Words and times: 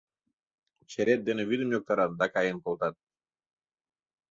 Черет 0.91 1.21
дене 1.27 1.43
вӱдым 1.49 1.69
йоктарат 1.73 2.11
да 2.19 2.25
каен 2.33 2.57
колтат. 2.65 2.95